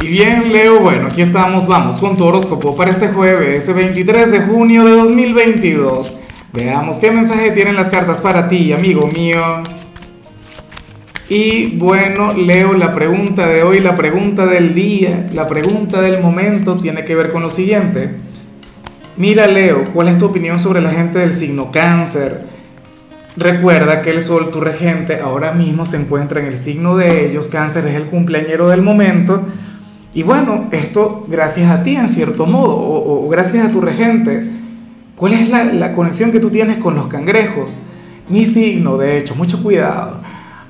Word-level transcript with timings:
Y 0.00 0.06
bien, 0.06 0.52
Leo, 0.52 0.78
bueno, 0.78 1.08
aquí 1.08 1.22
estamos, 1.22 1.66
vamos 1.66 1.98
con 1.98 2.16
tu 2.16 2.24
horóscopo 2.24 2.76
para 2.76 2.92
este 2.92 3.08
jueves, 3.08 3.74
23 3.74 4.30
de 4.30 4.40
junio 4.42 4.84
de 4.84 4.92
2022. 4.92 6.14
Veamos 6.52 6.98
qué 6.98 7.10
mensaje 7.10 7.50
tienen 7.50 7.74
las 7.74 7.88
cartas 7.88 8.20
para 8.20 8.48
ti, 8.48 8.72
amigo 8.72 9.08
mío. 9.08 9.42
Y 11.28 11.76
bueno, 11.76 12.32
Leo, 12.32 12.74
la 12.74 12.94
pregunta 12.94 13.48
de 13.48 13.64
hoy, 13.64 13.80
la 13.80 13.96
pregunta 13.96 14.46
del 14.46 14.72
día, 14.72 15.26
la 15.34 15.48
pregunta 15.48 16.00
del 16.00 16.22
momento 16.22 16.76
tiene 16.76 17.04
que 17.04 17.16
ver 17.16 17.32
con 17.32 17.42
lo 17.42 17.50
siguiente. 17.50 18.14
Mira, 19.16 19.48
Leo, 19.48 19.82
¿cuál 19.92 20.06
es 20.08 20.18
tu 20.18 20.26
opinión 20.26 20.60
sobre 20.60 20.80
la 20.80 20.90
gente 20.90 21.18
del 21.18 21.32
signo 21.32 21.72
cáncer? 21.72 22.46
Recuerda 23.36 24.00
que 24.02 24.10
el 24.10 24.20
sol, 24.20 24.52
tu 24.52 24.60
regente, 24.60 25.18
ahora 25.18 25.52
mismo 25.52 25.84
se 25.84 25.96
encuentra 25.96 26.38
en 26.38 26.46
el 26.46 26.56
signo 26.56 26.96
de 26.96 27.26
ellos. 27.26 27.48
Cáncer 27.48 27.86
es 27.88 27.96
el 27.96 28.04
cumpleañero 28.04 28.68
del 28.68 28.82
momento. 28.82 29.44
Y 30.14 30.22
bueno, 30.22 30.68
esto 30.72 31.24
gracias 31.28 31.70
a 31.70 31.82
ti 31.82 31.96
en 31.96 32.08
cierto 32.08 32.46
modo, 32.46 32.76
o, 32.76 33.28
gracias 33.28 33.66
a 33.66 33.70
tu 33.70 33.80
regente. 33.80 34.50
¿Cuál 35.16 35.34
es 35.34 35.48
la, 35.48 35.92
conexión 35.92 36.32
que 36.32 36.40
tú 36.40 36.50
tienes 36.50 36.78
con 36.78 36.94
los 36.94 37.08
cangrejos? 37.08 37.80
Mi 38.28 38.44
signo, 38.44 38.96
de 38.96 39.18
hecho, 39.18 39.34
mucho 39.34 39.62
cuidado. 39.62 40.20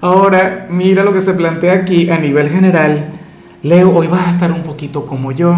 Ahora, 0.00 0.66
mira 0.70 1.04
lo 1.04 1.12
que 1.12 1.20
se 1.20 1.34
plantea 1.34 1.74
aquí 1.74 2.08
a 2.08 2.18
nivel 2.18 2.48
general. 2.48 3.10
Leo, 3.62 3.94
hoy 3.94 4.06
vas 4.06 4.28
a 4.28 4.30
estar 4.32 4.52
un 4.52 4.62
poquito 4.62 5.04
como 5.04 5.32
yo. 5.32 5.54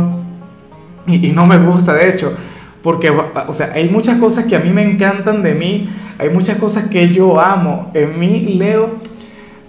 Y, 1.06 1.28
y 1.28 1.32
no 1.32 1.46
me 1.46 1.58
gusta, 1.58 1.94
de 1.94 2.10
hecho, 2.10 2.36
porque, 2.82 3.10
o 3.10 3.52
sea, 3.52 3.72
hay 3.74 3.88
muchas 3.88 4.18
cosas 4.18 4.44
que 4.44 4.56
a 4.56 4.60
mí 4.60 4.70
me 4.70 4.82
encantan 4.82 5.42
de 5.42 5.54
mí, 5.54 5.88
hay 6.18 6.30
muchas 6.30 6.56
cosas 6.58 6.84
que 6.88 7.08
yo 7.08 7.40
amo 7.40 7.90
en 7.94 8.18
mí, 8.18 8.54
Leo, 8.58 8.96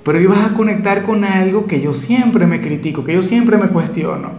pero 0.04 0.20
ibas 0.20 0.40
a 0.40 0.54
conectar 0.54 1.04
con 1.04 1.24
algo 1.24 1.68
que 1.68 1.82
yo 1.82 1.94
siempre 1.94 2.48
me 2.48 2.62
critico, 2.62 3.04
que 3.04 3.14
yo 3.14 3.24
siempre 3.24 3.58
me 3.58 3.68
cuestiono. 3.68 4.32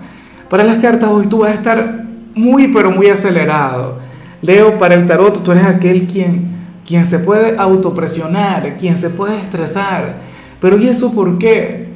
Para 0.48 0.64
las 0.64 0.78
cartas 0.78 1.10
hoy 1.10 1.28
tú 1.28 1.38
vas 1.38 1.52
a 1.52 1.54
estar 1.54 2.04
muy, 2.34 2.68
pero 2.68 2.90
muy 2.90 3.08
acelerado. 3.08 3.98
Leo, 4.40 4.76
para 4.76 4.94
el 4.94 5.06
tarot 5.06 5.42
tú 5.42 5.52
eres 5.52 5.64
aquel 5.64 6.06
quien, 6.06 6.52
quien 6.86 7.04
se 7.04 7.20
puede 7.20 7.56
autopresionar, 7.56 8.76
quien 8.76 8.96
se 8.96 9.10
puede 9.10 9.38
estresar. 9.38 10.16
Pero 10.60 10.78
¿y 10.78 10.88
eso 10.88 11.14
por 11.14 11.38
qué? 11.38 11.88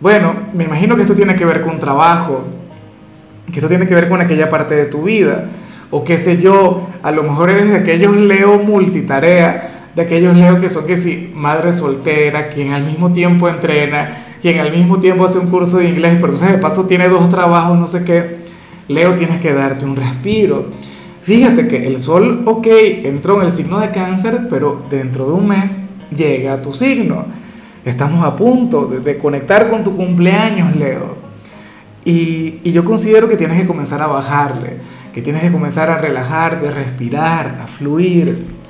Bueno, 0.00 0.34
me 0.52 0.64
imagino 0.64 0.96
que 0.96 1.02
esto 1.02 1.14
tiene 1.14 1.36
que 1.36 1.44
ver 1.44 1.62
con 1.62 1.78
trabajo, 1.78 2.44
que 3.46 3.58
esto 3.58 3.68
tiene 3.68 3.86
que 3.86 3.94
ver 3.94 4.08
con 4.08 4.20
aquella 4.20 4.50
parte 4.50 4.74
de 4.74 4.86
tu 4.86 5.04
vida, 5.04 5.46
o 5.90 6.04
qué 6.04 6.18
sé 6.18 6.42
yo, 6.42 6.88
a 7.02 7.12
lo 7.12 7.22
mejor 7.22 7.50
eres 7.50 7.68
de 7.68 7.76
aquellos 7.76 8.16
Leo 8.16 8.58
multitarea 8.58 9.73
de 9.94 10.02
aquellos 10.02 10.36
Leo 10.36 10.60
que 10.60 10.68
son 10.68 10.86
que 10.86 10.96
sí, 10.96 11.32
madre 11.34 11.72
soltera, 11.72 12.48
quien 12.48 12.72
al 12.72 12.84
mismo 12.84 13.12
tiempo 13.12 13.48
entrena, 13.48 14.36
quien 14.40 14.58
al 14.58 14.72
mismo 14.72 14.98
tiempo 14.98 15.24
hace 15.24 15.38
un 15.38 15.48
curso 15.48 15.78
de 15.78 15.88
inglés, 15.88 16.14
pero 16.14 16.32
entonces 16.32 16.52
de 16.52 16.58
paso 16.58 16.86
tiene 16.86 17.08
dos 17.08 17.28
trabajos, 17.30 17.78
no 17.78 17.86
sé 17.86 18.04
qué. 18.04 18.44
Leo, 18.88 19.14
tienes 19.14 19.40
que 19.40 19.52
darte 19.54 19.84
un 19.84 19.96
respiro. 19.96 20.72
Fíjate 21.22 21.68
que 21.68 21.86
el 21.86 21.98
sol, 21.98 22.42
ok, 22.44 22.66
entró 23.04 23.38
en 23.38 23.46
el 23.46 23.50
signo 23.50 23.78
de 23.80 23.90
cáncer, 23.90 24.48
pero 24.50 24.84
dentro 24.90 25.26
de 25.26 25.32
un 25.32 25.48
mes 25.48 25.86
llega 26.14 26.54
a 26.54 26.62
tu 26.62 26.74
signo. 26.74 27.24
Estamos 27.84 28.22
a 28.24 28.36
punto 28.36 28.86
de, 28.86 29.16
conectar 29.16 29.70
con 29.70 29.84
tu 29.84 29.96
cumpleaños, 29.96 30.76
Leo. 30.76 31.16
Y, 32.04 32.60
y 32.62 32.72
yo 32.72 32.84
considero 32.84 33.28
que 33.28 33.36
tienes 33.36 33.58
que 33.58 33.66
comenzar 33.66 34.02
a 34.02 34.06
bajarle, 34.06 34.78
que 35.14 35.22
tienes 35.22 35.42
que 35.42 35.52
comenzar 35.52 35.88
a 35.88 35.96
relajarte, 35.96 36.68
a 36.68 36.70
respirar, 36.70 37.60
a 37.62 37.66
fluir 37.66 38.63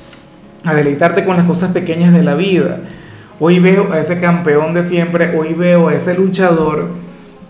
a 0.65 0.75
deleitarte 0.75 1.25
con 1.25 1.37
las 1.37 1.47
cosas 1.47 1.73
pequeñas 1.73 2.13
de 2.13 2.23
la 2.23 2.35
vida. 2.35 2.81
Hoy 3.41 3.59
veo 3.59 3.93
a 3.93 4.01
ese 4.01 4.21
campeón 4.21 4.75
de 4.75 4.83
siempre, 4.83 5.37
hoy 5.37 5.55
veo 5.55 5.89
a 5.89 5.95
ese 5.95 6.17
luchador, 6.17 6.89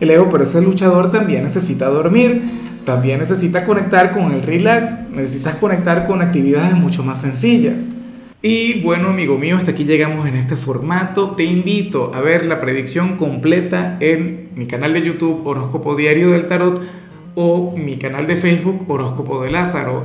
y 0.00 0.04
Leo, 0.06 0.28
pero 0.28 0.44
ese 0.44 0.60
luchador 0.60 1.10
también 1.12 1.44
necesita 1.44 1.88
dormir, 1.88 2.42
también 2.84 3.18
necesita 3.18 3.64
conectar 3.64 4.12
con 4.12 4.32
el 4.32 4.42
relax, 4.42 5.08
necesitas 5.10 5.56
conectar 5.56 6.06
con 6.06 6.20
actividades 6.20 6.74
mucho 6.74 7.02
más 7.02 7.20
sencillas. 7.20 7.90
Y 8.42 8.82
bueno, 8.82 9.08
amigo 9.08 9.38
mío, 9.38 9.56
hasta 9.56 9.70
aquí 9.70 9.84
llegamos 9.84 10.28
en 10.28 10.34
este 10.34 10.56
formato. 10.56 11.30
Te 11.34 11.44
invito 11.44 12.12
a 12.14 12.20
ver 12.20 12.44
la 12.44 12.60
predicción 12.60 13.16
completa 13.16 13.96
en 14.00 14.50
mi 14.54 14.66
canal 14.66 14.92
de 14.92 15.00
YouTube 15.00 15.46
Horóscopo 15.46 15.96
Diario 15.96 16.30
del 16.32 16.46
Tarot 16.46 16.82
o 17.34 17.74
mi 17.76 17.96
canal 17.96 18.26
de 18.26 18.36
Facebook 18.36 18.84
Horóscopo 18.86 19.42
de 19.42 19.50
Lázaro. 19.50 20.04